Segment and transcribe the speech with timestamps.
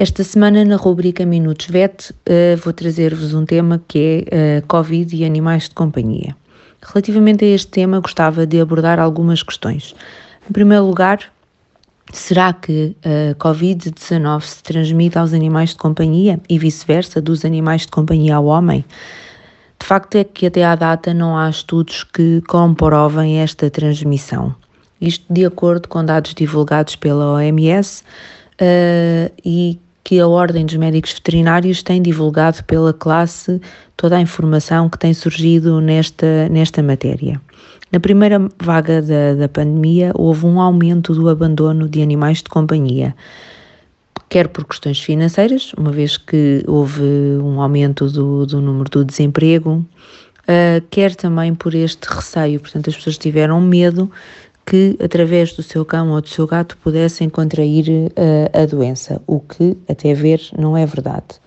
[0.00, 5.16] Esta semana, na rubrica Minutos VET, uh, vou trazer-vos um tema que é uh, Covid
[5.16, 6.36] e animais de companhia.
[6.80, 9.96] Relativamente a este tema, gostava de abordar algumas questões.
[10.48, 11.18] Em primeiro lugar,
[12.12, 17.80] será que a uh, Covid-19 se transmite aos animais de companhia e vice-versa, dos animais
[17.80, 18.84] de companhia ao homem?
[19.80, 24.54] De facto, é que até à data não há estudos que comprovem esta transmissão.
[25.00, 28.04] Isto de acordo com dados divulgados pela OMS
[28.60, 33.60] uh, e que a Ordem dos Médicos Veterinários tem divulgado pela classe
[33.94, 37.38] toda a informação que tem surgido nesta, nesta matéria.
[37.92, 43.14] Na primeira vaga da, da pandemia, houve um aumento do abandono de animais de companhia,
[44.30, 47.02] quer por questões financeiras, uma vez que houve
[47.42, 49.72] um aumento do, do número do desemprego,
[50.44, 54.10] uh, quer também por este receio, portanto, as pessoas tiveram medo
[54.68, 59.40] que, através do seu cão ou do seu gato, pudessem contrair uh, a doença, o
[59.40, 61.40] que, até ver, não é verdade.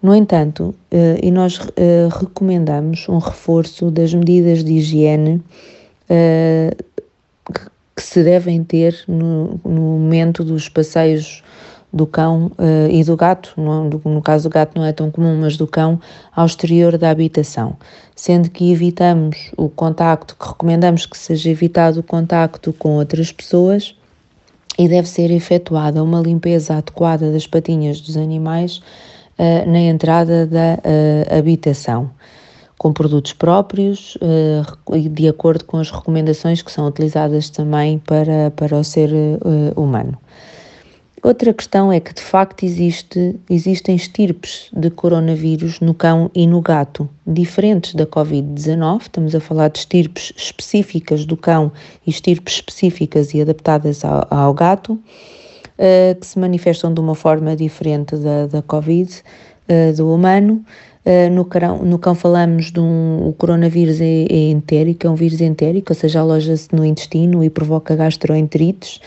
[0.00, 5.42] No entanto, uh, e nós uh, recomendamos um reforço das medidas de higiene
[7.52, 7.64] que,
[7.96, 11.42] que se devem ter no, no momento dos passeios
[11.92, 15.38] do cão uh, e do gato, no, no, caso do gato não é tão comum,
[15.40, 16.00] mas do cão,
[16.34, 17.76] ao exterior da habitação,
[18.16, 23.94] sendo que evitamos o contacto, que recomendamos que seja evitado o contacto com outras pessoas
[24.78, 28.78] e deve ser efetuada uma limpeza adequada das patinhas dos animais
[29.38, 32.10] uh, na entrada da uh, habitação,
[32.78, 34.18] com produtos próprios
[34.92, 39.08] e de acordo com as recomendações que são utilizadas também para, para o ser
[39.76, 40.18] humano.
[41.22, 46.60] Outra questão é que, de facto, existe, existem estirpes de coronavírus no cão e no
[46.60, 49.02] gato, diferentes da Covid-19.
[49.02, 51.70] Estamos a falar de estirpes específicas do cão
[52.04, 57.54] e estirpes específicas e adaptadas ao, ao gato, uh, que se manifestam de uma forma
[57.54, 59.22] diferente da, da Covid,
[59.68, 60.64] uh, do humano.
[61.06, 63.28] Uh, no, cão, no cão falamos de um.
[63.28, 67.50] O coronavírus é, é entérico, é um vírus entérico, ou seja, aloja-se no intestino e
[67.50, 69.00] provoca gastroenterites.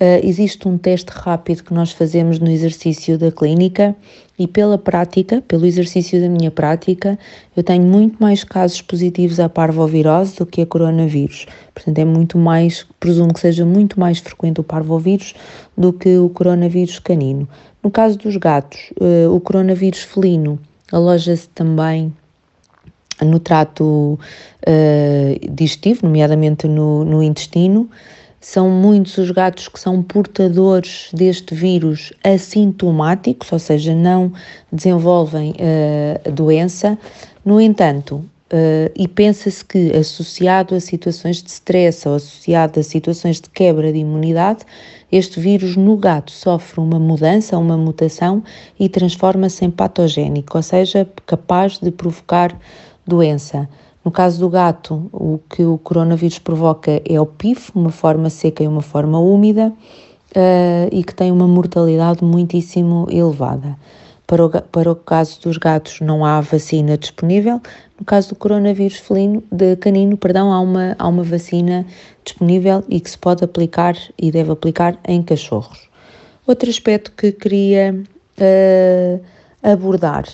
[0.00, 3.94] Uh, existe um teste rápido que nós fazemos no exercício da clínica
[4.36, 7.16] e pela prática, pelo exercício da minha prática,
[7.56, 11.46] eu tenho muito mais casos positivos à parvovirose do que a coronavírus.
[11.72, 15.34] Portanto, é muito mais, presumo que seja muito mais frequente o parvovírus
[15.78, 17.48] do que o coronavírus canino.
[17.82, 20.58] No caso dos gatos, uh, o coronavírus felino
[20.90, 22.12] aloja-se também
[23.22, 24.18] no trato
[24.66, 27.88] uh, digestivo, nomeadamente no, no intestino.
[28.44, 34.30] São muitos os gatos que são portadores deste vírus assintomáticos, ou seja, não
[34.70, 36.98] desenvolvem uh, a doença.
[37.42, 43.40] No entanto, uh, e pensa-se que associado a situações de stress ou associado a situações
[43.40, 44.60] de quebra de imunidade,
[45.10, 48.44] este vírus no gato sofre uma mudança, uma mutação
[48.78, 52.54] e transforma-se em patogénico, ou seja, capaz de provocar
[53.06, 53.68] doença.
[54.04, 58.62] No caso do gato, o que o coronavírus provoca é o PIF, uma forma seca
[58.62, 59.72] e uma forma úmida,
[60.36, 63.76] uh, e que tem uma mortalidade muitíssimo elevada.
[64.26, 67.60] Para o, para o caso dos gatos não há vacina disponível,
[67.98, 71.86] no caso do coronavírus felino, de canino, perdão, há uma, há uma vacina
[72.24, 75.88] disponível e que se pode aplicar e deve aplicar em cachorros.
[76.46, 78.02] Outro aspecto que queria
[78.38, 79.20] uh,
[79.62, 80.24] abordar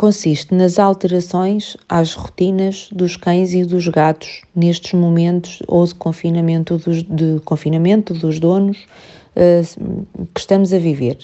[0.00, 6.78] consiste nas alterações às rotinas dos cães e dos gatos nestes momentos ou de confinamento
[6.78, 8.78] dos, de confinamento dos donos
[9.36, 11.18] uh, que estamos a viver.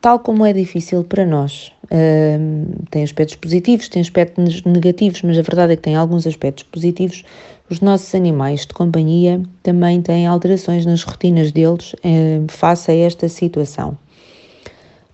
[0.00, 5.42] Tal como é difícil para nós, uh, tem aspectos positivos, tem aspectos negativos, mas a
[5.42, 7.22] verdade é que tem alguns aspectos positivos.
[7.70, 13.28] Os nossos animais de companhia também têm alterações nas rotinas deles uh, face a esta
[13.28, 13.96] situação.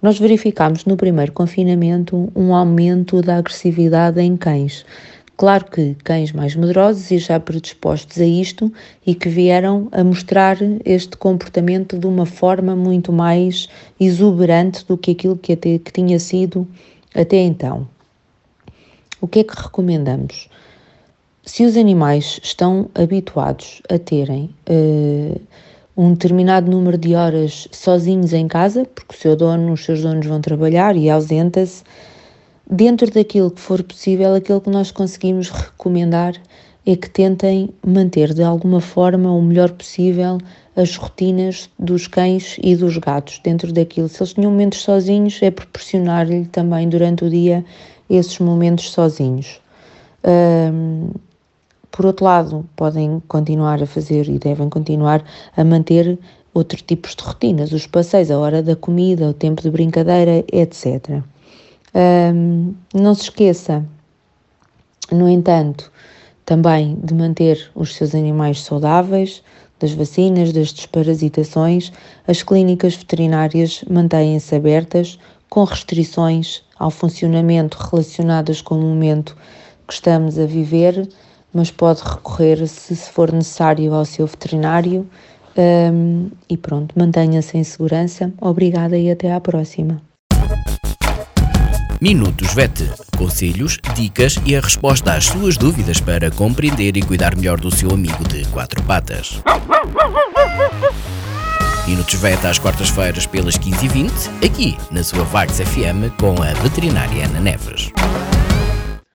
[0.04, 4.84] Nós verificamos no primeiro confinamento um aumento da agressividade em cães.
[5.34, 8.70] Claro que cães mais medrosos e já predispostos a isto
[9.06, 13.66] e que vieram a mostrar este comportamento de uma forma muito mais
[13.98, 16.68] exuberante do que aquilo que, até, que tinha sido
[17.14, 17.88] até então.
[19.22, 20.50] O que é que recomendamos?
[21.46, 25.40] Se os animais estão habituados a terem uh,
[25.96, 30.26] um determinado número de horas sozinhos em casa, porque o seu dono, os seus donos
[30.26, 31.82] vão trabalhar e ausenta-se,
[32.68, 36.34] dentro daquilo que for possível, aquilo que nós conseguimos recomendar
[36.86, 40.38] é que tentem manter de alguma forma o melhor possível
[40.76, 44.08] as rotinas dos cães e dos gatos dentro daquilo.
[44.08, 47.64] Se eles tinham momentos sozinhos, é proporcionar-lhe também durante o dia
[48.10, 49.60] esses momentos sozinhos.
[50.24, 51.10] Um,
[51.94, 55.24] por outro lado, podem continuar a fazer e devem continuar
[55.56, 56.18] a manter
[56.52, 61.22] outros tipos de rotinas, os passeios, a hora da comida, o tempo de brincadeira, etc.
[61.94, 63.84] Um, não se esqueça,
[65.12, 65.92] no entanto,
[66.44, 69.40] também de manter os seus animais saudáveis,
[69.78, 71.92] das vacinas, das desparasitações,
[72.26, 75.16] as clínicas veterinárias mantêm-se abertas,
[75.48, 79.36] com restrições ao funcionamento relacionadas com o momento
[79.86, 81.08] que estamos a viver,
[81.54, 85.06] mas pode recorrer, se for necessário, ao seu veterinário.
[85.56, 88.32] Um, e pronto, mantenha-se em segurança.
[88.40, 90.02] Obrigada e até à próxima.
[92.00, 92.90] Minutos VET.
[93.16, 97.90] Conselhos, dicas e a resposta às suas dúvidas para compreender e cuidar melhor do seu
[97.92, 99.40] amigo de quatro patas.
[101.86, 107.40] Minutos VET às quartas-feiras pelas 15h20, aqui na sua Vagos FM com a veterinária Ana
[107.40, 107.92] Neves.